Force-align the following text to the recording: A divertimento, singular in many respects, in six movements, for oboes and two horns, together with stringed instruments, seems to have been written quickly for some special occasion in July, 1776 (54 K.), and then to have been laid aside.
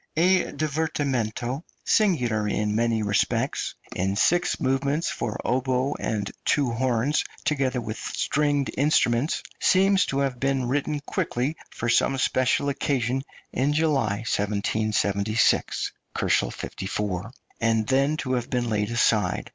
A 0.17 0.45
divertimento, 0.51 1.61
singular 1.85 2.47
in 2.47 2.75
many 2.75 3.03
respects, 3.03 3.75
in 3.95 4.15
six 4.15 4.59
movements, 4.59 5.11
for 5.11 5.39
oboes 5.45 5.93
and 5.99 6.31
two 6.43 6.71
horns, 6.71 7.23
together 7.45 7.79
with 7.79 7.97
stringed 7.99 8.71
instruments, 8.75 9.43
seems 9.59 10.07
to 10.07 10.17
have 10.17 10.39
been 10.39 10.67
written 10.67 11.01
quickly 11.01 11.55
for 11.69 11.87
some 11.87 12.17
special 12.17 12.67
occasion 12.69 13.21
in 13.53 13.73
July, 13.73 14.25
1776 14.27 15.91
(54 16.17 17.21
K.), 17.21 17.29
and 17.61 17.85
then 17.85 18.17
to 18.17 18.33
have 18.33 18.49
been 18.49 18.71
laid 18.71 18.89
aside. 18.89 19.49